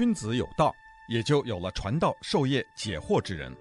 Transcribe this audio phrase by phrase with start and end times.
[0.00, 0.74] 君子有道，
[1.10, 3.54] 也就有了传道授业解惑之人。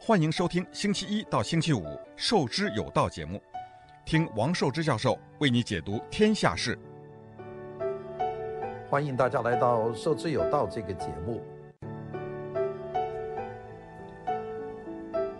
[0.00, 1.84] 欢迎收听星期一到星期五
[2.16, 3.38] 《授之有道》节目，
[4.06, 6.78] 听王寿之教授为你解读天下事。
[8.88, 11.42] 欢迎大家来到《授之有道》这个节目。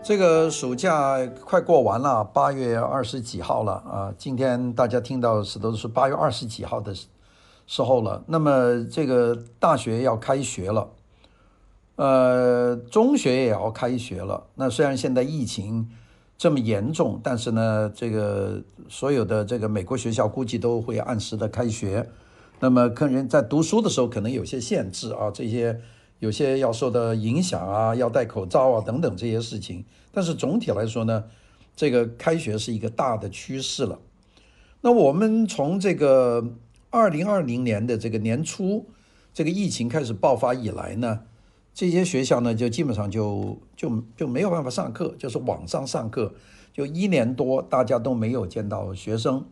[0.03, 4.13] 这个暑假快过完了，八月二十几号了啊！
[4.19, 6.93] 今天大家听到是都是八月二十几号的
[7.67, 8.23] 时候了。
[8.25, 10.89] 那么这个大学要开学了。
[11.97, 14.47] 呃，中学也要开学了。
[14.55, 15.89] 那虽然现在疫情
[16.37, 22.07] 这么严重，但是呢，这个所有的这个美国学校估计都会按时的开学。
[22.59, 25.81] 那么，客人在读书的时候可能有些限制啊，这些
[26.19, 29.83] 有些要受到影响啊，要戴口罩啊等等这些事情。
[30.11, 31.23] 但是总体来说呢，
[31.75, 33.97] 这个开学是一个大的趋势了。
[34.81, 36.43] 那我们从这个
[36.89, 38.85] 二零二零年的这个年初，
[39.33, 41.21] 这个疫情开始爆发以来呢。
[41.73, 46.33] 这些学校呢，就基本上就就就没有办法上课，就是网上上课，
[46.73, 49.45] 就一年多大家都没有见到学生。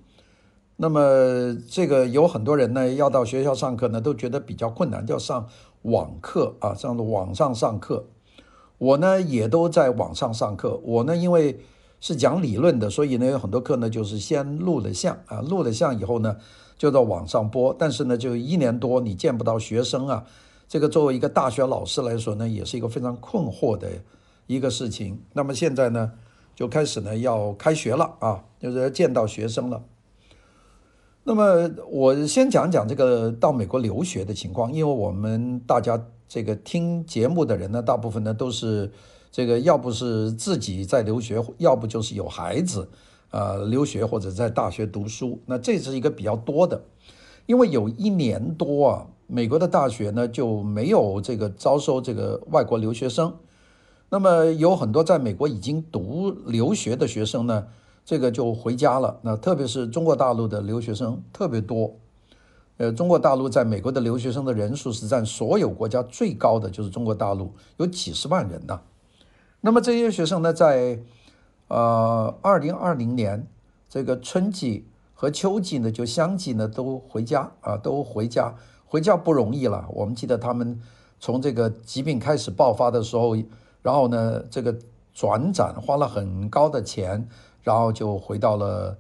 [0.78, 5.48] 那么这个有很多人呢，要到学校上课呢，都觉得比较困难，就上
[5.84, 8.08] 网课啊，上的网上上课。
[8.80, 10.82] 我呢也都在网上上课。
[10.84, 11.60] 我呢因为
[12.00, 16.38] 是讲理论的，所以呢有很多课呢就是先录了像啊，录了像以后呢
[16.78, 17.76] 就到网上播。
[17.78, 20.26] 但是呢就一年多你见不到学生啊。
[20.68, 23.88] 这个作为一个大学老师来说呢，也是一个非常困惑的
[24.48, 25.22] 一个事情。
[25.34, 26.12] 那么现在呢，
[26.56, 29.84] 就开始呢要开学了啊，就是要见到学生了。
[31.24, 38.92] 那么我先讲讲这个到美国留学的情况，因为我们大家这个听节目的人呢，大部分呢都是
[39.36, 42.88] 这个要不是自己在留学，要不就是有孩子
[43.32, 45.38] 啊、呃、留学或者在大学读书。
[45.46, 46.82] 那这是一个比较多的，
[47.46, 49.08] 因为有一年多啊。
[49.28, 53.36] 美国的大学呢就没有这个招收这个外国留学生，
[54.10, 57.68] 那么有很多在美国已经读留学的学生呢，
[58.06, 59.20] 这个就回家了。
[59.22, 61.94] 那特别是中国大陆的留学生特别多，
[62.78, 68.80] 呃，中国大陆在美国的留学生的人数是占所有国家最高的，就是中国大陆有几十万人呢。
[69.66, 71.00] 那么这些学生呢，在
[71.70, 73.48] 呃二零二零年
[73.90, 78.54] 这个春季和秋季呢，就相继呢都回家啊，都回家。
[78.86, 79.88] 回家不容易了。
[79.90, 80.80] 我们记得他们
[81.20, 83.36] 从这个疾病开始爆发的时候，
[83.82, 84.78] 然后呢，这个
[85.16, 87.28] 转诊花了很高的钱，
[87.64, 88.96] 然后就回到了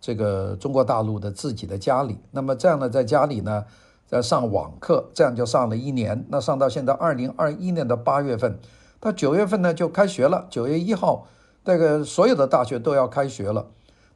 [0.00, 2.20] 这个中国大陆的自己的家里。
[2.30, 3.64] 那么这样呢，在家里呢，
[4.06, 6.24] 在上网课，这样就上了一年。
[6.28, 8.60] 那上到现在二零二一年的八月份，
[9.04, 10.46] 到九月份呢就开学了。
[10.48, 11.26] 九月一号，
[11.62, 13.66] 这个所有的大学都要开学了。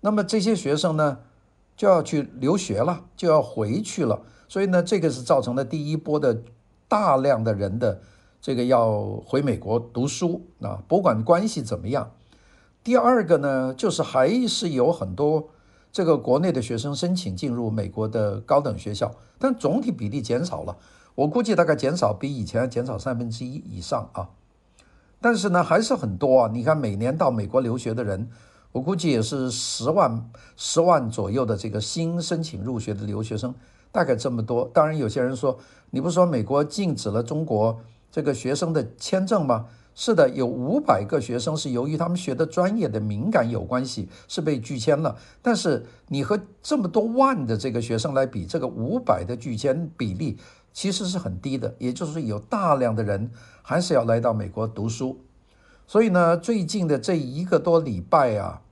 [0.01, 1.19] 那么这些学生呢，
[1.77, 4.23] 就要去留学了，就要回去了。
[4.49, 6.43] 所以呢，这个是造成了第一波的
[6.89, 8.01] 大量的人的
[8.41, 12.13] 这个要回美国读书啊，不管关系怎么样。
[12.83, 15.51] 第二个呢，就是还是有很多
[15.93, 20.79] 这个国内的学生申请进入美国的高等学校，但总体比例减少了，
[21.15, 24.31] 我估计大概减少比以前减少三分之一以上啊。
[25.21, 26.51] 但是呢，还是很多啊。
[26.53, 28.29] 你看，每年到美国留学的人，
[28.73, 33.55] 我估计也是十万十万左右的这个新申请入学的留学生。
[33.91, 35.59] 大概这么多，当然有些人说，
[35.91, 37.81] 你不是说美国禁止了中国
[38.13, 39.67] 这个学生的签证吗？
[39.95, 45.17] 是的，有五百个学生是由于他们学的专业的敏感有关系，是被拒签了。
[45.43, 50.39] 但是你和这么多万的这个学生来比，这个五百的拒签比例
[50.79, 55.19] 其实是很低的，也就是有大量的人还是要来到美国读书。
[55.89, 58.63] 所以呢，最近的这一个多礼拜啊，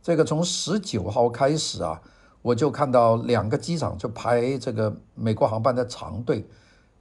[0.00, 2.00] 这个从十九号开始啊。
[2.42, 6.46] 我就看到两个机场就排这个美国航班的长队，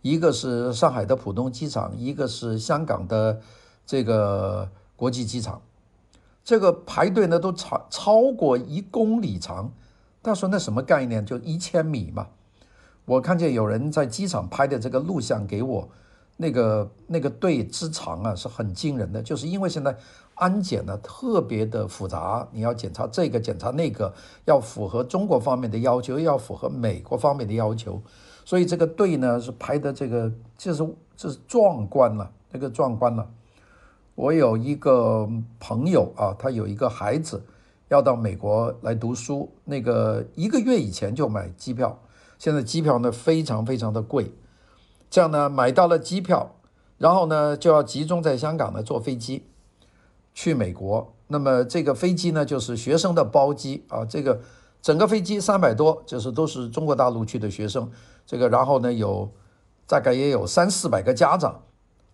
[0.01, 3.39] 一个是上海的浦东机场，一个是香港的
[3.85, 5.62] 这个国际机场。
[6.44, 9.72] 这个排队呢都超超过一公里长。
[10.24, 11.24] 他说那什么概念？
[11.24, 12.25] 就一千米嘛。
[13.07, 15.89] 我看见有人在机场拍的这个录像给我，
[16.36, 19.98] 那个那个队之长啊是很惊人的，就是因为现在。
[20.39, 24.13] 安检呢特别的复杂，你要检查这个检查那个，
[24.45, 28.00] 要符合中国方面的要求，要符合美国方面的要求，
[28.45, 33.27] 所以这个队呢是排的这个就是这是壮观了，这个壮观了。
[34.13, 35.27] 我有一个
[35.60, 37.44] 朋友啊，他有一个孩子
[37.88, 42.00] 要到美国来读书，那个一个月以前就买机票，
[42.39, 44.31] 现在机票呢非常非常的贵，
[45.10, 46.56] 这样呢买到了机票，
[46.98, 49.45] 然后呢就要集中在香港呢坐飞机。
[50.39, 54.06] 去美国，那么这个飞机呢，就是学生的包机啊。
[54.06, 54.39] 这个
[54.84, 57.89] 整个飞机三百多，就是都是中国大陆去的学生。
[58.24, 59.31] 这个然后呢，有
[59.88, 61.63] 大概也有三四百个家长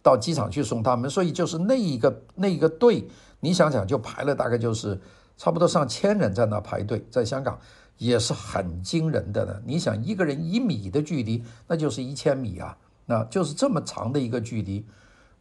[0.02, 3.10] 到机场去送他们，所以就是那一个那一个队，
[3.42, 5.02] 你想想就排了大概就是
[5.36, 7.60] 差不多上千人在那排队，在香港
[7.98, 9.62] 也是很惊人的呢。
[9.66, 14.86] 你想一个人一米的距离，那就是一千米啊，那就是这么长的一个距离。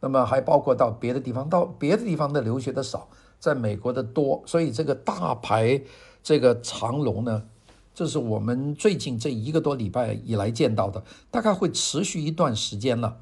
[0.01, 3.09] 那么还包括到别的地方，到别的地方的留学的少，
[3.39, 5.81] 在美国的多，所以这个大排
[6.25, 7.43] 这个长龙呢，
[7.95, 13.19] 这是我们最近这一个多礼拜以来见到的，大概会持续一段时间了，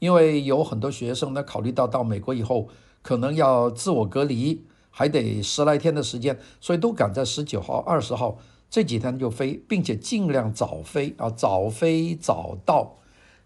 [0.00, 2.68] 因为有很多学生呢，考虑到到美国以后
[3.02, 8.38] 可能要自我隔离，还得十来天的时间，所以都赶在十九号、二十号
[8.76, 12.96] 这几天就飞，并且尽量早飞啊，早飞早到。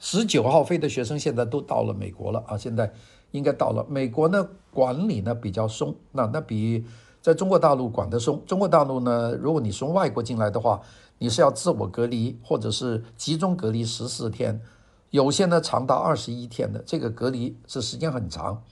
[0.00, 2.92] 十九号飞的学生现在都到了美国了啊，现在
[3.30, 6.84] 应该到了美国呢，管理呢比较松，那那比
[7.22, 8.42] 在中国大陆管得松。
[8.44, 10.80] 中国大陆呢，如果你从外国进来的话，
[11.18, 14.60] 你是要自我隔离或者是集中隔离十四天，
[15.10, 18.64] 有些呢长达二十一天的，这个隔离是时间很长。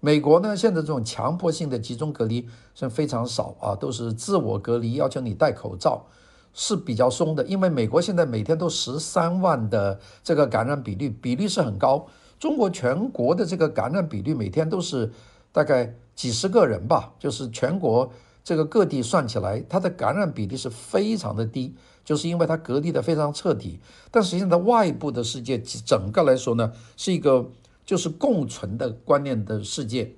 [0.00, 6.06] 美国呢，现在这种强迫性的集中隔离是非常少啊，都是自我隔离，要求你戴口罩。
[6.52, 12.04] 是比较松的，因为美国现在每天都十三万的这个感染比率，比率是很高。
[12.40, 15.12] 中国全国的这个感染比率每天都是
[15.52, 18.10] 大概几十个人吧，就是全国
[18.42, 21.72] 这个各地算起来，它的感染比例是非常的低，
[22.04, 23.78] 就是因为它隔离的非常彻底。
[24.10, 27.48] 但实际上，在外部的世界整个来说呢，是一个
[27.90, 30.14] 就是共存的观念的世界。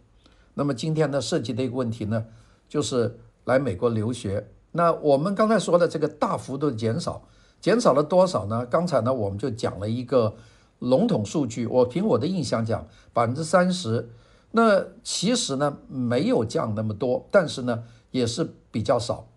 [0.53, 2.27] 那么今天呢，涉及的一个问题呢，
[2.69, 4.47] 就是来美国留学。
[4.73, 7.27] 那我们刚才说的这个大幅度减少，
[7.63, 8.67] 减少了多少呢？
[8.67, 10.37] 刚才呢，我们就讲了一个
[10.81, 14.11] 笼统数据，我凭我的印象讲百分之三十。
[14.51, 19.29] 那其实呢，没有降那么多，但是呢，也是比较少。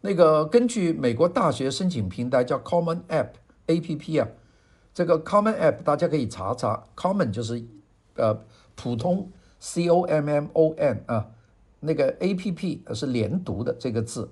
[0.00, 3.32] 那个根据美国大学申请平台叫 Common App
[3.66, 4.26] A P P 啊，
[4.96, 7.62] 这个 Common App 大家可以查查，Common 就是
[8.14, 8.34] 呃
[8.74, 11.26] 普通 C O M M O N 啊，
[11.80, 14.30] 那个 A P P 是连读的这个字。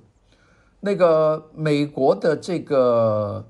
[0.80, 3.46] 那个美国的这个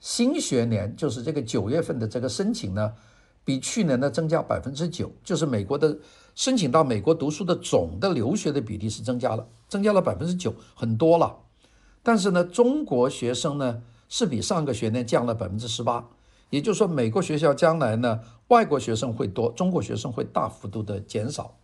[0.00, 2.94] 新学年，就是这个九月份的这个申请呢，
[3.44, 5.96] 比去年呢增加百分之九，就是美国的
[6.34, 11.36] 申请到美国读书的总的留学的比例是增加了，增加了百分之九，很多了。
[12.02, 16.08] 但是呢，中国学生呢是比上个学年降了百分之十八，
[16.50, 21.58] 也就是说，美国学校将来呢外国学生会多，中国学生会大幅度的减少。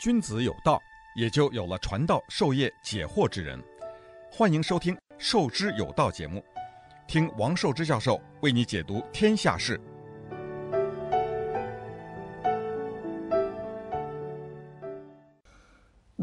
[0.00, 0.80] 君子有道，
[1.16, 3.62] 也就有了传道授业解惑之人。
[4.30, 6.44] 欢迎收听《授之有道》节目，
[7.06, 9.80] 听王寿之教授为你解读天下事。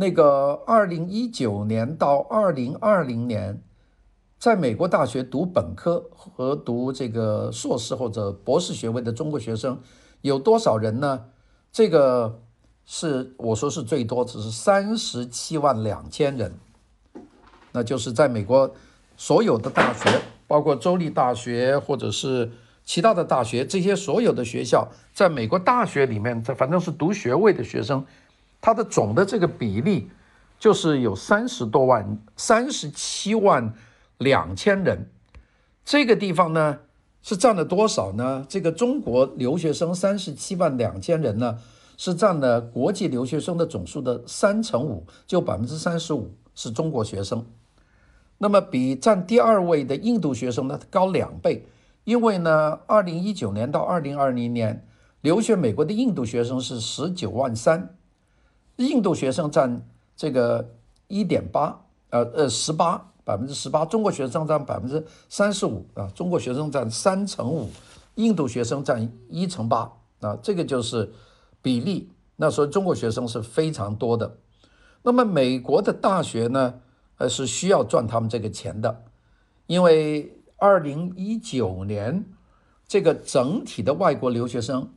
[0.03, 3.63] 那个二零一九年到二零二零年，
[4.37, 9.79] 在美国大学读本科和读这个硕士或者博士学位的中国学生
[10.19, 11.25] 有多少人呢？
[11.71, 12.41] 这个。
[12.85, 16.51] 是我说是最多，只是三十七万两千人，
[17.71, 18.69] 那就是在美国
[19.15, 22.51] 所有的大学，包括州立大学或者是
[22.83, 28.05] 其他的大学，这些所有的学校，在美国大学里面，这反正是读学位的学生，
[28.65, 30.09] 它的总的这个比例
[30.57, 33.73] 就是有三十多万，三十七万
[34.19, 35.11] 两千人。
[35.83, 36.79] 这个地方呢
[37.21, 38.45] 是占了多少呢？
[38.47, 41.59] 这个中国留学生三十七万两千人呢？
[41.97, 47.45] 是占了国际留学生的总数的三成五，就百分之三十五是中国学生。
[48.37, 51.67] 那么比占第二位的印度学生呢高两倍，
[52.05, 54.87] 因为呢，二零一九年到二零二零年
[55.19, 57.95] 留学美国的印度学生是十九万三，
[58.77, 60.67] 印度学生占这个
[61.07, 67.69] 一点八，呃呃十八百分之十八，中国学生占百分之三十五啊，中国学生占三成五，
[68.15, 71.11] 印度学生占一成八啊，这个就是。
[71.63, 74.35] 比例，那所以中国学生是非常多的。
[75.01, 76.73] 那么美国的大学呢，
[77.17, 79.05] 呃，是需要赚他们这个钱的，
[79.67, 82.25] 因为二零一九年
[82.85, 84.91] 这个整体的外国留学生，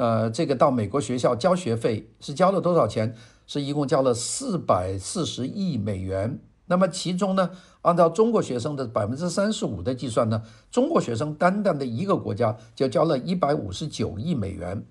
[0.00, 3.14] 呃，这个到美国学校交学费是交了多少钱？
[3.46, 6.38] 是一共交了四百四十亿美元。
[6.64, 7.50] 那么其中呢，
[7.82, 14.82] 按照中国学生的百分之三十五的计算呢，中国学生单单的一个国家就交了一百五十九亿美元。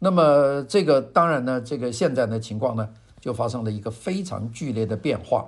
[0.00, 2.88] 那么这个当然呢，这个现在的情况呢，
[3.20, 5.46] 就发生了一个非常剧烈的变化。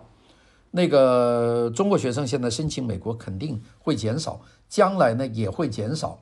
[0.71, 6.21] 那个中国学生现在申请美国肯定会减少，将来呢也会减少。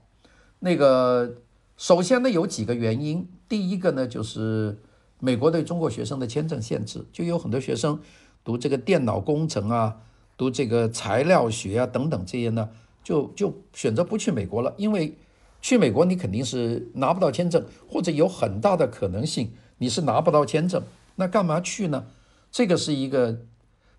[0.58, 1.30] 那个
[1.76, 4.78] 首先呢有几个原因，第一个呢就是
[5.18, 8.00] 美国对中国学生的签证限制，就有很多学生
[8.42, 9.96] 读这个电脑工程啊，
[10.36, 12.70] 读这个材料学啊等等这些呢，
[13.04, 15.16] 就就选择不去美国了，因为
[15.60, 20.82] 去美国你肯定是拿不到签证，或者有很大的可能性你是拿不到签证，
[21.16, 22.06] 那干嘛去呢？
[22.50, 23.38] 这个是一个。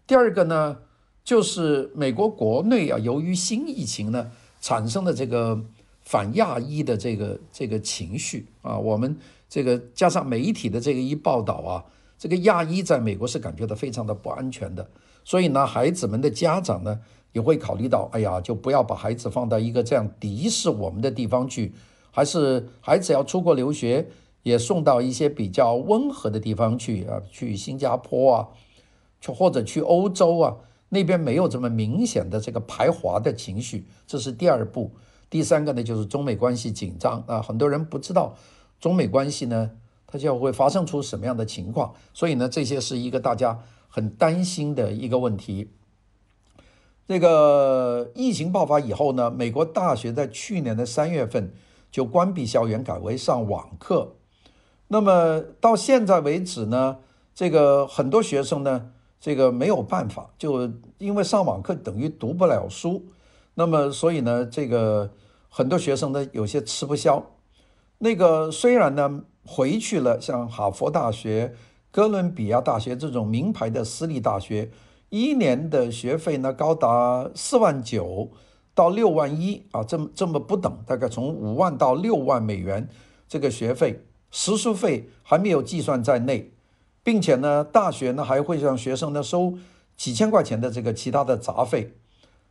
[0.07, 0.77] 第二个呢，
[1.23, 4.31] 就是美国国内啊，由于新疫情呢
[4.61, 5.61] 产生的这个
[6.07, 9.13] 反亚裔的这个这个情绪啊，我们
[9.49, 11.83] 这个加上媒体的这个一报道啊。
[12.17, 14.89] 这个亚裔在美国是感觉到非常的不安全的，
[15.25, 16.97] 所以呢，孩子们的家长呢
[17.33, 21.73] 也会考虑到，哎呀，就不要把孩子放到一个这样敌视我们的地方去，
[22.09, 24.07] 还是孩子要出国留学，
[24.43, 28.47] 也送到一些比较温和的地方去啊，去新加坡啊，
[29.19, 30.55] 去或者去欧洲啊，
[30.89, 34.89] 那边没有这么明显的这个排华的情绪，这是第二步。
[35.29, 38.35] 第三个呢，就是中美关系紧张啊，很多人不知道
[38.79, 39.71] 中美关系呢。
[40.09, 41.93] 它将会发生出什么样的情况？
[42.13, 45.69] 所以呢，这些是一个大家很担心的一个问题。
[47.09, 51.51] 这个疫情爆发以后呢，美国大学在去年的三月份
[51.91, 54.13] 就关闭校园，改为上网课。
[54.87, 56.99] 那么到现在为止呢，
[57.35, 63.03] 这个很多学生呢，这个没有办法，就因为上网课等于读不了书。
[63.57, 65.11] 那么所以呢，这个
[65.49, 67.31] 很多学生呢，有些吃不消。
[67.97, 69.23] 那个虽然呢。
[69.49, 71.55] 回去了，像哈佛大学、
[71.89, 74.69] 哥伦比亚大学这种名牌的私立大学，
[75.07, 78.29] 一年的学费呢高达四万九
[78.75, 82.89] 到六万一啊，这么这么不等，大概从五万到六万美元
[83.29, 86.51] 这个学费，食宿费还没有计算在内，
[87.03, 89.53] 并且呢，大学呢还会让学生呢收
[89.95, 91.95] 几千块钱的这个其他的杂费，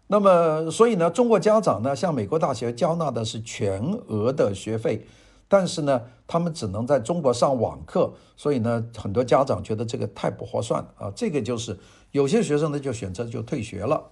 [0.08, 5.06] 那么所以呢，中国家长呢向美国大学交纳的是全额的学费。
[5.48, 11.08] 但是呢，他们只能在中国上网课，所以呢，很多家长觉得这个太不划算啊。
[11.14, 11.78] 这个就是
[12.10, 14.10] 有些学生呢就选择就退学了。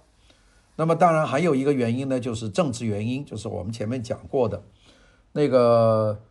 [0.77, 4.63] 那么当然还有一个原因呢，就是政治原因，就是我们前面讲过的，
[5.33, 6.21] 那个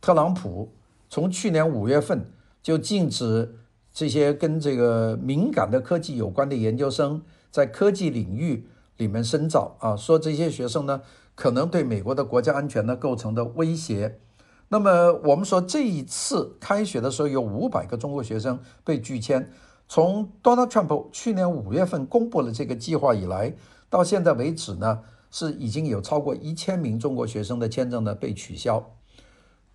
[0.00, 0.72] 特朗普
[1.10, 2.30] 从去年五月份
[2.62, 3.56] 就禁止
[3.92, 11.02] 这些跟这个敏感的科技有关的研究生在科技领域里面深造啊，说这些学生呢
[11.34, 14.20] 可能对美国的国家安全呢构成的威胁。
[14.68, 19.50] 那么我们说这一次开学的时候，有五百个中国学生被拒签。
[19.86, 23.54] 从 Donald Trump 去年五月份公布了这个计划以来，
[23.90, 28.92] 到现在为止呢，是已经有超过一千名中国学生的签证呢被取消。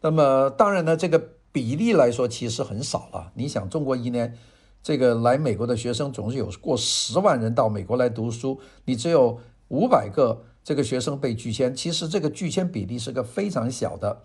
[0.02, 1.22] 那么当然呢，这个
[1.52, 3.32] 比例来说其实很少了。
[3.36, 4.36] 你想，中国一年
[4.82, 14.22] 这个来美国的学生总是有过十万人到美国来读书，你只有五百个这个学生被拒签，其实这个拒签比例是个非常小的。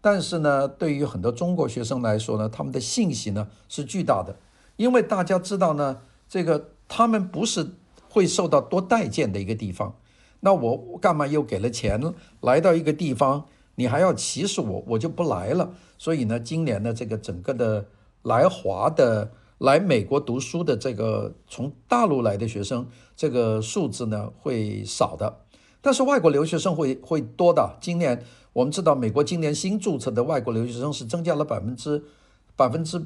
[0.00, 4.36] 但是呢，对于很多中国学生来说呢，他们的信息呢是巨大的，
[4.76, 5.98] 因为大家知道呢，
[6.28, 7.72] 这个他们不是
[8.08, 9.96] 会受到多待见的一个地方，
[10.40, 12.00] 那我干嘛又给了钱
[12.40, 15.72] 来到一个地方，你还要歧视我，我就不来了。
[15.98, 17.86] 所以呢，今年的这个整个的
[18.22, 22.86] 来华的来美国读书的这个从大陆来的学生，
[23.16, 25.40] 这个数字呢会少的，
[25.80, 28.24] 但是外国留学生会会多的，今年。
[28.52, 32.02] 我们知道，美国今年新注册的外国留学生是增加了百分之
[32.56, 32.98] 百分之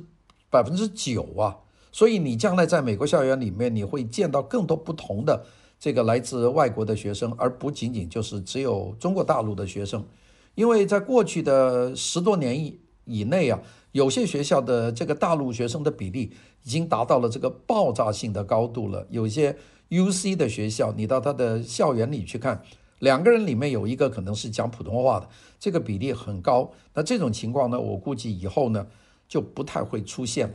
[0.49, 1.59] 百分之九啊，
[1.91, 5.45] 所以你将来在美国校园里面，你会见到更多不同的
[5.81, 10.07] 这个来自外国的学生，而不仅仅就是只有中国大陆的学生，
[10.55, 13.61] 因为在过去的十多年以以内啊，
[13.93, 16.33] 有些学校的这个大陆学生的比例
[16.63, 19.57] 已经达到了这个爆炸性的高度了，有些
[19.89, 22.63] UC 的学校，你到他的校园里去看。
[23.01, 25.29] 两个人里面有一个可能是讲普通话的，
[25.59, 26.71] 这个比例很高。
[26.95, 28.87] 那这种情况呢，我估计以后呢
[29.27, 30.55] 就不太会出现了。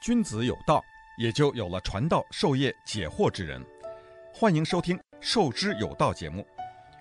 [0.00, 0.80] 君子有道，
[1.18, 3.60] 也就有了传道授业解惑之人。
[4.32, 6.44] 欢迎收听《授之有道》节目，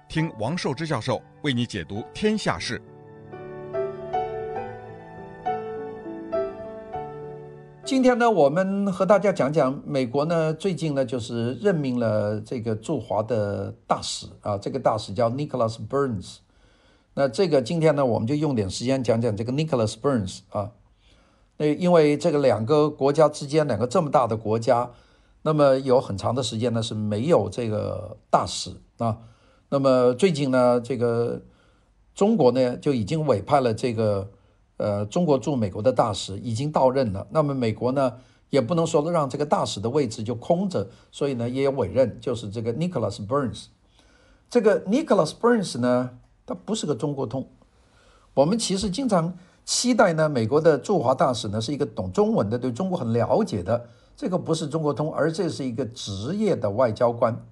[0.08, 2.82] 听王寿之教授为你解读天下事。
[7.84, 16.38] 今天呢，我们和大家讲讲美国呢，最近呢就是任命了这个驻华的大使啊，这个大使叫 Nicholas Burns。
[17.14, 20.72] 那这个今天呢，我们就用点时间讲讲这个 Nicholas Burns 啊。
[21.58, 24.90] 那因为这个两个国家之间，两个这么大的国家，
[25.46, 29.20] 那么有很长的时间呢是没有这个大使啊。
[29.70, 31.40] 那么最近呢，这个
[32.16, 34.32] 中国呢就已经委派了这个。
[34.78, 38.12] 呃，中国驻美国的大使已经到任了，那么美国呢，
[38.50, 43.68] 也不能说让这个大使的位置就空着，所以呢，也有委任，就是这个 Nicholas Burns。
[44.50, 46.10] 这个 Nicholas Burns 呢，
[46.46, 47.48] 他不是个中国通，
[48.34, 53.86] 我们其实经常期待呢，美国的驻华大使呢是一个懂中文的，对中国很了解的。
[54.16, 57.46] 这个不是中国通，而这是一个职业的外交官。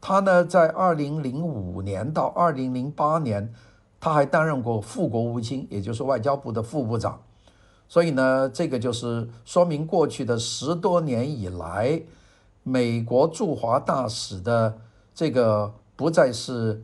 [0.00, 3.52] 他呢，在二零零五年到二零零八年，
[4.00, 7.20] 他还担任过副国务卿，也就是外交部的副部长。
[7.88, 12.02] 所以呢，这个就是说明过去的十多年以来，
[12.62, 14.78] 美国驻华大使的
[15.14, 16.82] 这个不再是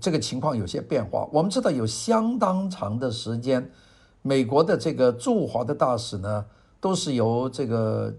[0.00, 1.28] 这个情况有些变化。
[1.32, 3.70] 我们知道有相当长的时间，
[4.22, 6.46] 美国的这个驻华的大使呢，
[6.80, 8.14] 都是由这个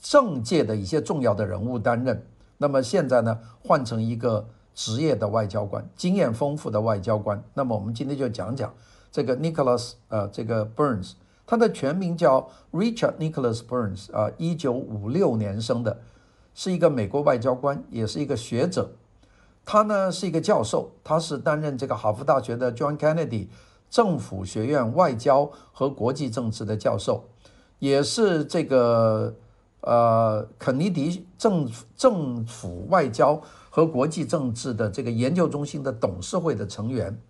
[0.00, 2.26] 政界的一些重要的人物担任。
[2.58, 7.42] 那么现在呢，换成一个职业的外交官，经验丰富的外交官。
[7.54, 8.72] 那么我们今天就讲讲。
[9.10, 11.12] 这个 Nicholas 呃，这个 Burns，
[11.46, 16.00] 他的全名叫 Richard Nicholas Burns 啊，一九五六年生的，
[16.52, 18.90] 是一个美国外交官，也是一个学者。
[19.64, 23.46] 他呢是一个教授，他是担任这个哈佛大学的 John Kennedy
[23.88, 27.24] 政府学院外交和国际政治的教授，
[27.84, 29.34] 也是这个
[29.82, 33.38] 呃肯尼迪政府政府外交
[33.68, 37.20] 和国际政治的这个研究中心的董事会的成员。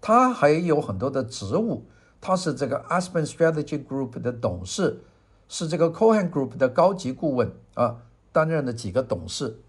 [0.00, 1.84] 他还有很多的职务，
[2.20, 5.04] 他是这个 Aspen Strategy Group 的董事，
[5.48, 7.98] 是这个 Cohen Group 的高级顾问啊，
[8.32, 9.60] 担任了几个董事。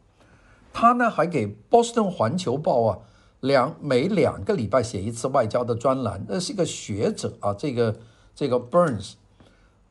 [0.73, 2.97] 他呢还给波士顿环球报啊
[3.39, 7.53] 两每两个礼拜写一次外交的专栏，那是一个学者啊。
[7.53, 7.95] 这个
[8.33, 9.13] 这个 Burns，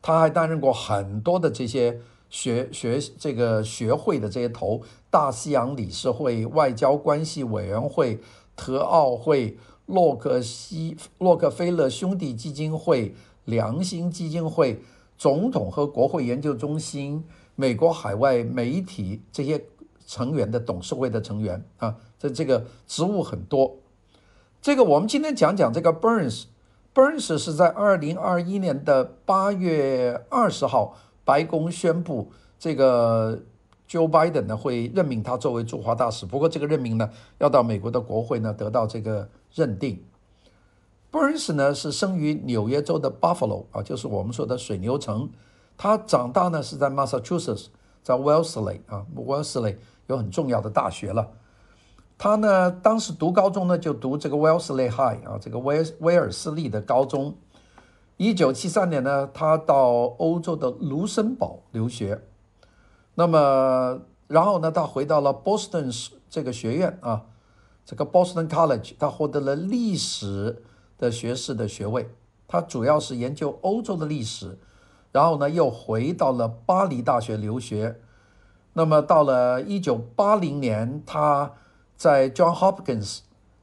[0.02, 8.20] 他还担任过很多的这些学学这个学会的这些头，大西洋理事会、外交关系委员会、
[8.54, 9.56] 特奥会。
[9.86, 14.80] 洛克希洛克菲勒兄弟基金会、良心基金会、
[15.18, 17.24] 总统和国会研究中心、
[17.56, 19.62] 美国海外媒体这些
[20.06, 23.76] 成员的董事会的成员啊，这这个职务很多。
[24.62, 26.44] 这个我们今天讲讲这个 Burns
[26.94, 33.40] Burns 是在二零二一年的八月二十号，白宫宣布这个
[33.88, 39.28] Joe Biden 呢会任命他作为驻华大使，不过这个任命呢要到美国的国会呢得到这个。
[39.54, 40.02] 认定
[41.10, 45.28] ，Burns 呢是生于纽约州的 Buffalo 啊，就是我们说的水牛城。
[45.76, 47.66] 他长大呢是在 Massachusetts，
[48.02, 49.76] 在 Wellesley 啊，Wellesley
[50.06, 51.32] 有很重要的大学了。
[52.22, 57.34] 他呢当时读高中呢就读这个 Wellesley High 啊，这个威威尔斯利的高中。
[58.16, 62.22] 一九七三年呢，他到欧洲的卢森堡留学。
[63.16, 65.90] 那么然后呢，他回到了波士顿
[66.30, 67.24] 这个学院啊。
[67.84, 70.62] 这个 Boston College，他获得了历史
[70.98, 72.08] 的学士的学位，
[72.46, 74.56] 他主要是研究欧洲的历史，
[75.10, 78.00] 然后呢又回到了巴黎大学留学。
[78.74, 81.50] 那么到了一九八零年，他
[82.02, 83.20] 在 John Hopkins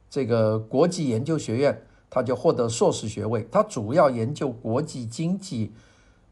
[0.08, 3.46] 这个国际研究学院，他就获得硕士学位。
[3.52, 5.74] 他主要研究国际经济、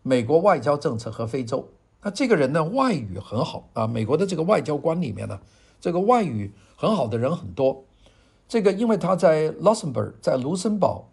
[0.03, 1.69] 美国外交政策和非洲。
[2.01, 5.39] 那这个人呢，外语很好啊，美国的这个外交官里面呢，
[5.83, 6.51] 这个外语。
[6.77, 7.85] 很好的人很多，
[8.49, 11.11] 这个因为他在 l u x e m b u r g 在卢森堡，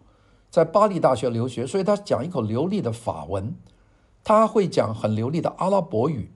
[0.50, 3.54] 在巴黎大学留学，所以他讲一口流利的法文，
[4.24, 6.30] 他会讲很流利的阿拉伯语，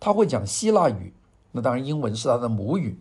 [0.00, 1.12] 他会讲希腊语，
[1.52, 2.98] 那当然英文是他的母语。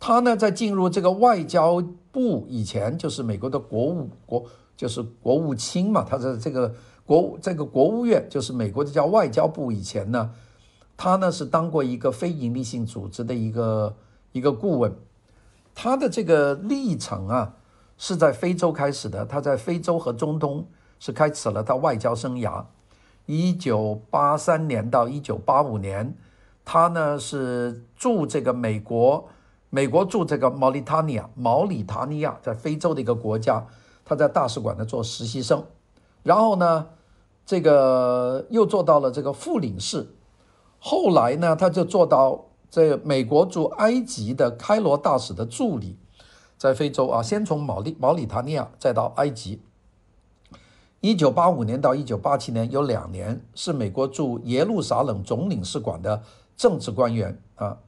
[0.00, 1.82] 他呢在进入这个外交
[2.12, 4.44] 部以前，就是美国的国务国
[4.76, 10.30] 就是国务卿嘛，他在这个国务这个国务院就是美国的叫外交部以前呢，
[10.96, 13.94] 他呢是当过一个非营利性组织的一个。
[14.32, 14.94] 一个顾问，
[15.74, 17.56] 他的这个历程啊，
[17.96, 19.24] 是在非洲开始的。
[19.24, 20.68] 他在非洲和中东
[21.00, 22.62] 是开始了他外交生涯。
[23.24, 26.14] 一九八三年到一九八五年，
[26.62, 29.26] 他呢是驻这个美国，
[29.70, 33.66] 美国驻这个毛里塔尼亚，毛里塔尼亚在非洲的一个国家，
[34.04, 35.64] 他在大使馆呢做实习生，
[36.22, 36.86] 然后呢，
[37.44, 40.14] 这个又做到了这个副领事，
[40.78, 42.44] 后来呢，他就做到。
[42.70, 45.96] 这美国驻埃及的开罗大使的助理，
[46.58, 49.62] 在非洲啊，先从毛里毛里塔尼亚，再到埃及。
[51.00, 56.22] 一九八五年到一九八七年有两年是美国驻耶路撒冷总领事馆的
[56.58, 57.78] 政治官员啊，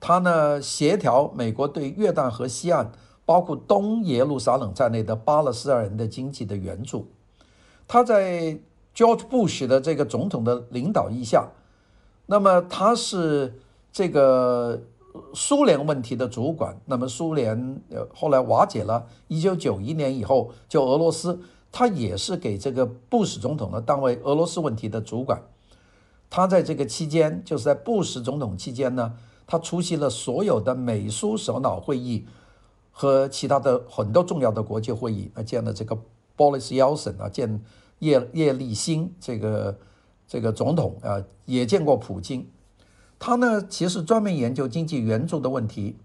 [0.00, 2.90] 他呢协调美国对约旦河西岸，
[3.24, 7.06] 包括东耶路撒冷在内的巴勒斯坦人的经济的援助。
[7.86, 8.58] 他在
[8.94, 11.48] George Bush 的这个总统的领导意下，
[12.26, 13.60] 那么他是。
[13.90, 14.80] 这个
[15.34, 21.40] 苏联问题的主管，那么苏联呃后来瓦解了，一九九一年以后就俄罗斯，
[21.72, 25.42] 他也是给这个布什总统呢当为俄罗斯问题的主管。
[26.28, 29.14] 他在这个期间，就是在布什总统期间呢，
[29.48, 32.26] 他出席了所有的美苏首脑会议
[32.92, 35.96] 和其他的很多重要的国际会议，啊，见了这个
[36.36, 37.58] Boris Yeltsin 啊，见
[38.00, 39.78] 叶叶利钦这个
[40.26, 42.46] 这个总统啊，也见过普京。
[43.18, 45.96] 他呢，其实专门研究经济援助的问题，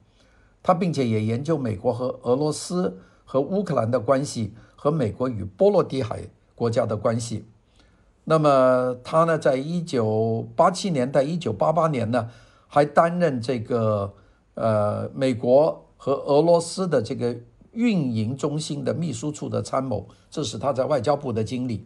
[0.63, 7.45] 他并且也研究美国和俄罗斯和乌克兰的关系，和美国与波罗的海国家的关系。
[8.23, 12.29] 那么他呢，在一九八七年到一九八八年呢，
[12.73, 14.12] 还担任这个
[14.55, 17.38] 呃美国和俄罗斯的这个
[17.73, 21.86] 运营中心的秘书处的参谋，这是他在外交部的经历。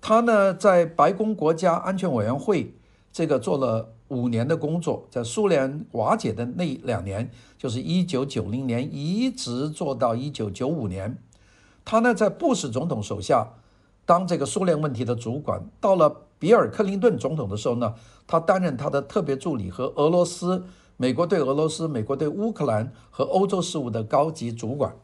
[0.00, 2.76] 他呢，在白宫国家安全委员会
[3.12, 11.18] 这个做了五年的工作，在苏联瓦解的那两年，就是一九九零年，一直做到一九九五年。
[11.84, 13.48] 他呢，在布什总统手下。
[14.06, 17.94] 当这个苏联问题的主管，到了比尔·克林顿总统的时候呢，
[18.26, 20.64] 他担任他的特别助理和俄罗斯、
[20.96, 24.94] 美国对俄罗斯、美国对乌克兰和欧洲事务的高级主管。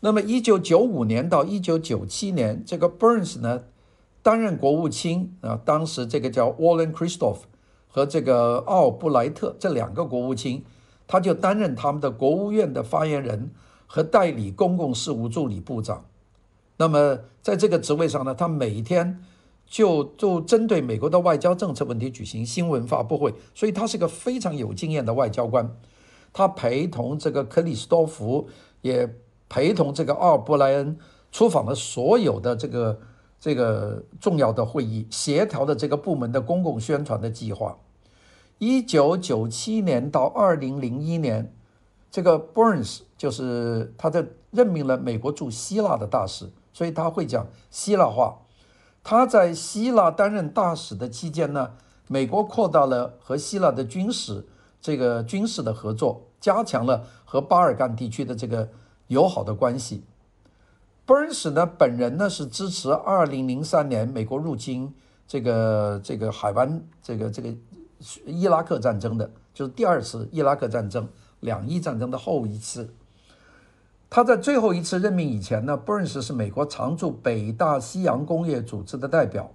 [0.00, 3.64] 那么，一九九五年到一九九七年，这个 Burns 呢
[4.22, 7.40] 担任国务卿啊，当时这个叫 Warren Christoph
[7.88, 10.64] 和这个奥布莱特这两个国务卿，
[11.08, 13.50] 他就担任他们的国务院的发言人
[13.86, 16.04] 和代理公共事务助理部长。
[16.80, 19.22] 那么，在这个职位上呢，他每天
[19.66, 25.76] 就就针对美国的外交政策问题举行新闻发布会，所以他是个非常有经验的外交官。
[26.32, 28.48] 他陪同这个克里斯多夫，
[28.80, 29.14] 也
[29.46, 30.96] 陪同这个奥布莱恩
[31.30, 32.98] 出访了所有的这个
[33.38, 37.76] 这个重要的会议，协调的这个部门的公共宣传的计划。
[38.56, 41.54] 一九九七年到二零零一年，
[42.10, 46.48] 这个 Burns 就是他在任命了美国驻希腊的大使。
[46.80, 48.38] 所以他会讲希腊话。
[49.04, 51.72] 他在希腊担任大使的期间呢，
[52.08, 54.46] 美国扩大了和希腊的军事
[54.80, 58.66] 这个军事的合作，加强了和巴尔干地区的这个
[59.08, 60.04] 友好的关系。
[61.06, 64.94] Burns 呢，本人呢是支持2003年美国入侵
[65.28, 67.54] 这个这个海湾这个这个
[68.24, 71.06] 伊拉克战争的，就是第二次伊拉克战争，
[71.40, 72.94] 两伊战争的后一次。
[74.10, 79.48] 他在最后一次任命以前呢，Burns 是美国常驻北大西洋工业组织的代表。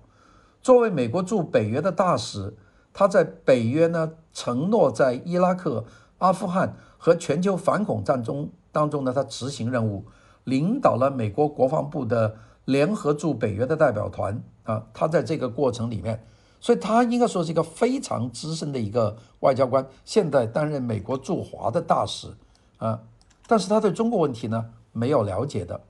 [0.61, 2.55] 作为美国驻北约的大使，
[2.93, 5.83] 他在北约呢承诺在伊拉克、
[6.19, 10.05] 阿富汗和全球反恐战中当中呢，他执行任务，
[10.45, 14.87] 领导了美国国防部的联合驻北约的代表团啊。
[14.93, 16.25] 他在这个过程里面，
[16.61, 22.29] 所以他应该说是一个非常资深的一个外交官，现在担任美国驻华的大使
[22.77, 23.01] 啊。
[23.47, 25.81] 但是他对中国问题呢没有了解的。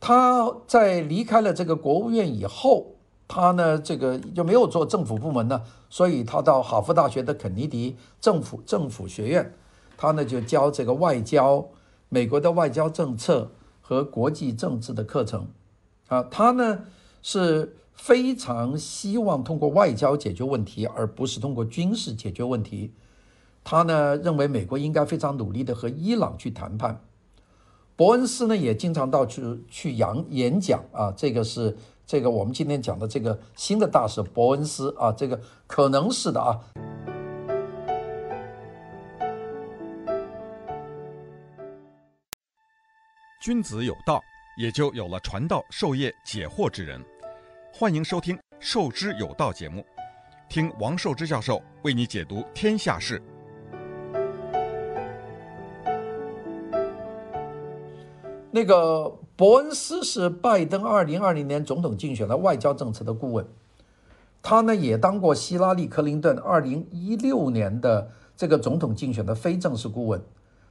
[0.00, 2.96] 他在离开了这个国务院以后，
[3.28, 9.54] 他呢这个就没有做政府部门呢，所以他到哈佛大学的肯尼迪政府政府学院，
[9.96, 11.68] 他呢就教这个外交、
[12.08, 15.46] 美国的外交政策和国际政治的课程。
[16.08, 16.80] 啊，他呢
[17.22, 22.92] 是非常希望通过外交解决问题，而不是通过军事解决问题。
[23.64, 27.00] 他呢认为美国应该非常努力的和伊朗去谈判。
[27.94, 36.58] 伯恩斯呢也经常到去去演演讲啊，这个是这个我们今天讲的这个新的大使伯恩斯啊，这个可能是的啊。
[43.40, 44.20] 君子有道，
[44.56, 47.00] 也就有了传道授业解惑之人。
[47.72, 49.84] 欢迎收听《授之有道》节目，
[50.48, 53.22] 听王寿之教授为你解读天下事。
[58.54, 63.46] 那个伯恩斯是拜登二零二零年总统竞选的外交政策的顾问，
[64.42, 70.20] 他呢也当过希拉里·克林顿二零一六年的这个总统竞选的非正式顾问，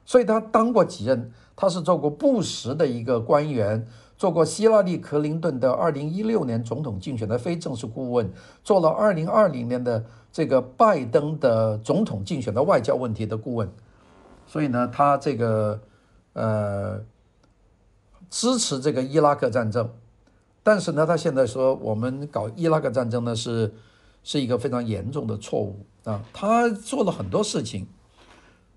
[0.05, 8.31] 所以他当过几任，他是做过布什的一个官员，做过希拉里·克林顿的二零一六年总统竞选的非正式顾问，
[8.63, 13.67] 做了二零二零年的这个拜登的总统竞选的外交问题的顾问，
[14.45, 15.81] 所以呢，他这个
[16.33, 17.01] 呃。
[18.31, 19.91] 支持这个伊拉克战争，
[20.63, 23.73] 但是呢，他现在说我们搞伊拉克战争呢是
[24.23, 26.23] 是一个非常严重的错误啊。
[26.31, 27.85] 他做了很多事情。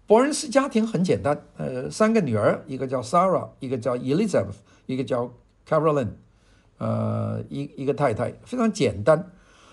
[0.07, 5.33] 伯恩斯家庭很简单，呃，三个女儿，一个叫 Sarah，一个叫 Elizabeth，一个叫
[5.67, 6.11] Caroline，
[6.77, 9.31] 呃，一一个太太，非常简单。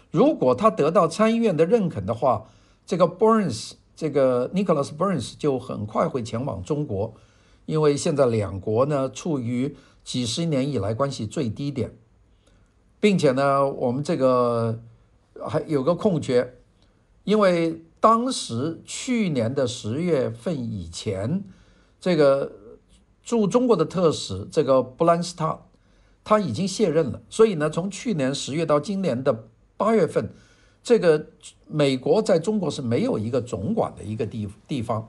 [0.10, 2.46] 如果他得到参议院的认可的话，
[2.86, 7.14] 这个 Burns，这个 Nicholas Burns 就很快会前往中国。
[7.66, 11.96] 因为现在两国呢处于几十年以来关系最低点，
[13.00, 14.82] 并且呢，我们这个
[15.48, 16.56] 还有个空缺，
[17.24, 21.44] 因为当时去年的十月份以前，
[22.00, 22.52] 这个
[23.24, 25.60] 驻中国的特使这个布兰斯塔，
[26.24, 27.22] 他已经卸任了。
[27.30, 29.48] 所以呢，从去年十月到今年的
[29.78, 30.34] 八月份，
[30.82, 31.28] 这个
[31.68, 35.08] 美国在中国是没有一个总管的一个地地方。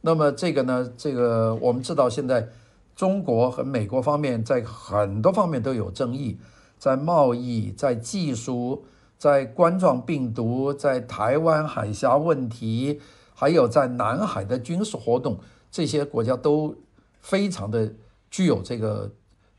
[0.00, 2.48] 那么这个呢，这个我们知道现在
[2.94, 6.38] 中国和美国方面在很多方面都有争议，
[6.78, 8.84] 在贸易、在技术、
[9.18, 13.00] 在冠状病毒、在台湾海峡问题，
[13.34, 15.38] 还有在南海的军事活动，
[15.70, 16.74] 这些国家都
[17.20, 17.92] 非常的
[18.30, 19.10] 具有这个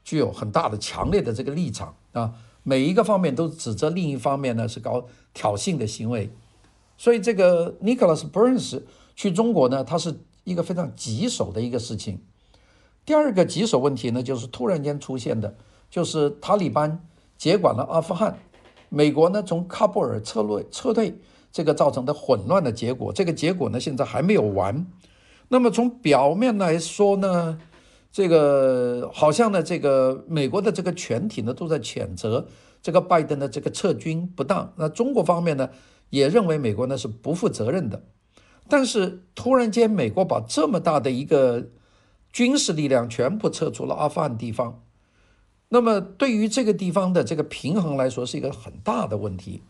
[0.04, 6.32] 具有很大的强烈的这个立场啊，每一个方面都指责另一方面呢是搞挑衅的行为，
[6.98, 8.82] 所以这个 Nicholas Burns
[9.18, 10.16] 去中国呢，它是。
[10.48, 12.22] 一个非常棘手的一个事情。
[13.06, 15.54] 第二个棘手问题呢，就是突然间出现的，
[15.90, 17.06] 就是塔利班
[17.38, 18.40] 接管了阿富汗，
[18.88, 21.14] 美国呢从喀布尔撤退撤退，
[21.52, 24.88] 这个造成的混乱的结果，这个结果呢现在还没有完。
[25.50, 27.60] 那么从表面来说呢，
[28.10, 32.48] 这个好像呢这个美国的这个全体呢都在谴责
[32.82, 35.70] 这个拜登的这个撤军不当，那中国方面呢
[36.10, 38.02] 也认为美国呢是不负责任的。
[38.70, 41.70] 但是突然间，美国把这么大的一个
[42.32, 44.84] 军事力量全部撤出了阿富汗地方，
[45.70, 49.64] 那么对于这个地方的这个平衡来说，是一个很大的问题。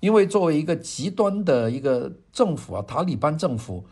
[0.00, 3.84] 因为作为一个极端的一个政府啊，塔利班政府，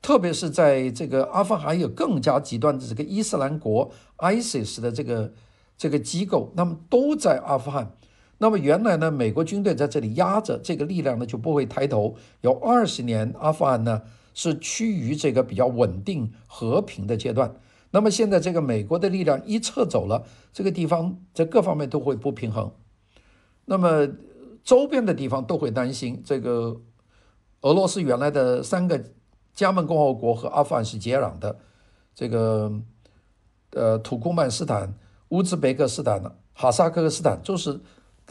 [0.00, 5.32] 特别是在这个阿富汗还有更加极端的这个伊斯兰国 （ISIS） 的这个
[5.76, 7.97] 这个机构，那么都在阿富汗。
[8.40, 12.14] 那么原来呢，美国军队在这里压着，这个力量呢就不会抬头。
[12.40, 17.56] 有二十年，阿富汗呢是趋于这个比较稳定和平的阶段。
[17.90, 22.70] 那么现在这个美国的力量一撤走了，这个地方在各方面都会不平衡。
[23.64, 24.06] 那么
[24.62, 26.80] 周边的地方都会担心，这个
[27.62, 29.02] 俄罗斯原来的三个
[29.52, 31.58] 加盟共和国和阿富汗是接壤的，
[32.14, 32.72] 这个
[33.72, 34.94] 呃土库曼斯坦、
[35.30, 36.22] 乌兹别克斯坦、
[36.52, 37.80] 哈萨克斯坦就是。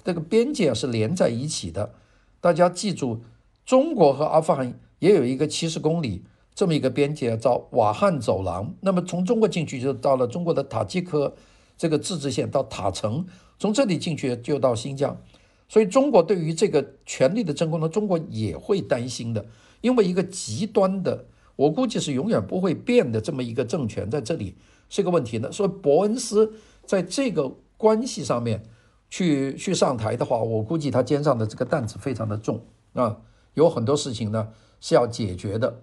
[0.03, 1.93] 这个边界是连在一起的，
[2.39, 3.19] 大家记住，
[3.65, 6.23] 中国和阿富汗也有一个七十公里
[6.55, 8.73] 这么一个边界，叫瓦罕走廊。
[8.79, 11.35] 那么从中国进去就到了中国的塔吉克
[11.77, 13.25] 这个自治县到塔城，
[13.59, 15.21] 从这里进去就到新疆。
[15.67, 19.45] 所以中国对于这个权力的真空呢，中国也会担心的，
[19.81, 21.25] 因为一个极端的，
[21.57, 24.55] 我估计是永远不会变的这么一个政权在这里
[24.87, 25.51] 是个问题呢。
[25.51, 26.53] 所以伯恩斯
[26.85, 28.63] 在这个关系上面。
[29.09, 32.61] 去去上台的话，我估计他肩上的这个担子非常的重
[32.93, 33.17] 啊，
[33.53, 34.49] 有很多事情呢
[34.81, 35.81] 是要解决的。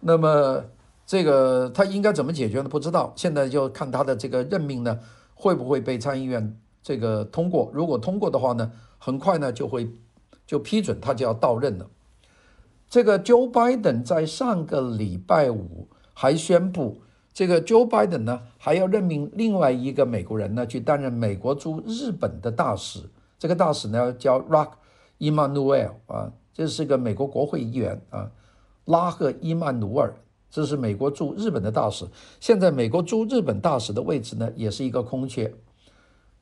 [0.00, 0.64] 那么
[1.06, 2.68] 这个他应该怎么解决呢？
[2.68, 4.98] 不知道，现在就看他的这个任命呢
[5.34, 7.70] 会不会被参议院这个通过。
[7.72, 9.90] 如果通过的话呢，很快呢就会
[10.46, 11.88] 就批准他就要到任了。
[12.88, 17.02] 这个 Joe Biden 在上个礼拜五还宣布。
[17.32, 23.00] 这个 Joe Biden 呢，还要任命另外一个美国人呢，去担任美国驻日本的大使。
[23.38, 24.70] 这个大使呢叫 Rock
[25.18, 28.30] Emanuel 啊，这是个美国国会议员啊，
[28.84, 30.14] 拉赫伊曼努尔，
[30.50, 32.04] 这是美国驻日本的大使。
[32.40, 35.54] 现在美国驻日本大使的位置呢，也是一个空缺。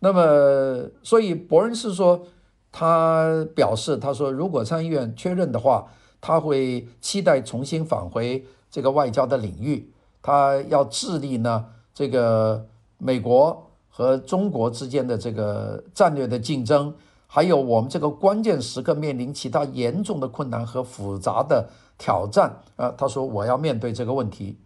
[0.00, 2.26] 那么，所以伯恩斯说，
[2.72, 9.92] 他表示，他说，如果参议院确认的话，他会期待重新返回这个外交的领域。
[10.20, 12.66] 他要致力呢，这个
[12.98, 16.92] 美国和中国之间的这个战略的竞争，
[17.26, 22.92] 还有我们这个关键时刻面临其他严重的困难和复杂的挑战啊。
[22.96, 24.58] 他说我要面对这个问题。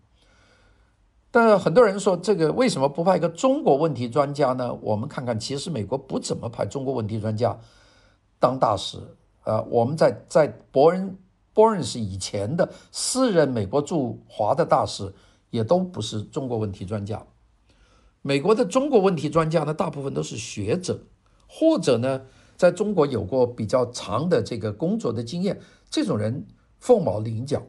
[1.31, 4.77] 但很多人说，这个为什么不派一个中国问题专家呢？
[4.83, 7.57] 我们看看，其实美国不怎么派中国问题专家
[8.39, 8.99] 当大使
[9.45, 9.63] 啊。
[9.71, 11.17] 我们在在伯恩
[11.55, 15.13] 伯恩斯以前的四任美国驻华的大使。
[15.53, 17.27] 也都不是中国问题专家，
[18.23, 20.99] 美国的中国问题专家呢，大部分都是学者，
[21.47, 22.23] 或者呢，
[22.57, 25.61] 在中国有过比较长的这个工作的经验，
[25.91, 26.47] 这种人
[26.81, 27.63] 凤毛麟角，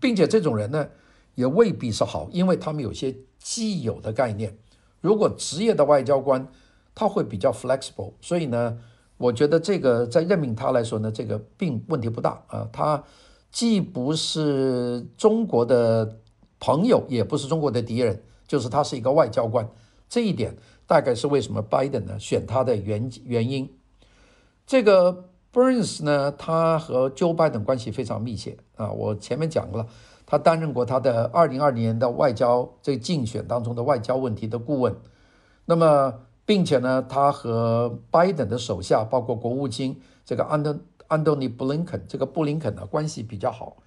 [0.00, 0.88] 并且这种人呢，
[1.36, 4.58] 也未必是好，因为他们有些既有的概念。
[5.00, 6.48] 如果职业的外交官，
[6.96, 8.76] 他会比较 flexible，所以呢，
[9.18, 13.04] 我觉得这个在任命他来说呢，这个并问题不大啊，他
[13.52, 16.18] 既不是中国的。
[16.60, 19.68] 朋友也不是中国的敌人，就是他是一个外交官，
[20.08, 20.54] 这一点
[20.86, 23.68] 大概是为什么拜登呢选他的原原因。
[24.66, 29.88] 这个 Burns 呢，他和 Joe Biden 关系非常密切啊，我前面讲过了，
[30.26, 34.94] 他担任过他的二零二零年的外交这竞选当中的外交问题的顾问，
[35.64, 43.78] 那么并且呢，他和拜登的手下包括国务卿这个安东安东尼布林肯这个布林肯呢关系比较好。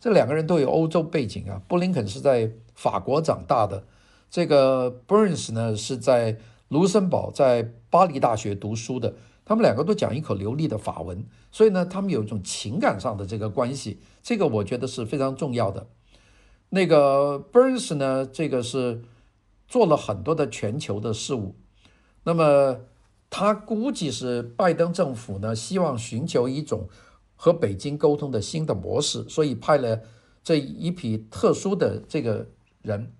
[0.00, 3.84] 这两个人都有欧洲背景啊，布林肯是在法国长大的，
[4.30, 15.86] 这个 Burns 呢是在卢森堡在巴黎大学读书的，他们两个都讲一口流利的法文，所以呢，他们有一种情感上的这个关系，这个我觉得是非常重要的。
[16.70, 19.02] 那个 Burns 呢，这个是
[19.68, 21.56] 做了很多的全球的事务，
[22.24, 22.78] 那么
[23.28, 26.88] 他估计是拜登政府呢希望寻求一种
[27.42, 29.98] 和北京沟通的新的模式，所以派了
[30.44, 32.46] 这一批特殊的这个
[32.82, 33.10] 人。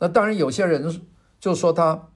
[0.00, 1.00] 那当然有些人
[1.38, 2.08] 就说他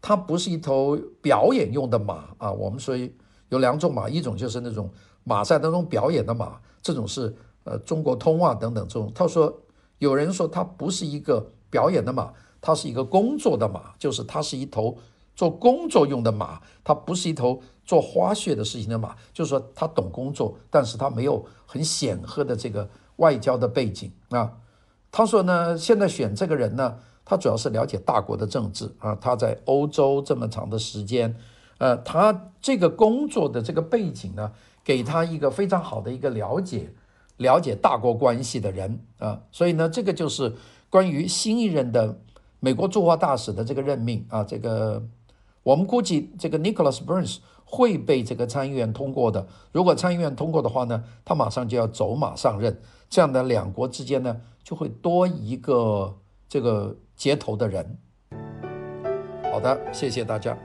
[0.00, 2.96] 他不是一头表演用的马啊，我们说
[3.48, 4.88] 有两种马，一种就是那种
[5.24, 9.62] 马赛当中表演的马，这种是呃中国通啊等等这种，他说。
[9.98, 14.98] 有人说他不是一个表演的马，他是一个工作的马，就是他是一头
[15.36, 19.14] 做工作用的马，它不是一头做花絮的事情的马。
[19.32, 24.52] 就是说他懂工作，但是他没有很显赫的这个外交的背景啊。
[25.12, 29.14] 他说呢，现在选这个人呢，他主要是了解大国的政治啊。
[29.14, 31.36] 他在欧洲这么长的时间，
[31.78, 34.50] 呃，他这个工作的这个背景呢，
[34.82, 36.92] 给他一个非常好的一个了解。
[37.38, 40.54] 了解大国关系的人啊，所以呢，这个就是
[40.88, 42.18] 关于新一任的
[42.60, 44.42] 美国驻华大使的这个任命啊。
[44.42, 45.06] 这个
[45.66, 49.44] 我们估计这个 Nicholas Burns 会被这个参议院通过的。
[49.72, 57.98] 如果参议院通过的话呢，他马上就要走马上任，这样的两国之间呢，就会多一个这个接头的人。
[59.50, 60.56] 好的，谢谢大家。